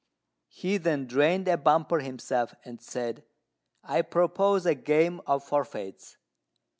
He 0.47 0.77
then 0.77 1.05
drained 1.05 1.47
a 1.47 1.57
bumper 1.57 1.99
himself, 1.99 2.55
and 2.65 2.81
said, 2.81 3.21
"I 3.83 4.01
propose 4.01 4.65
a 4.65 4.73
game 4.73 5.21
of 5.27 5.43
forfeits. 5.43 6.17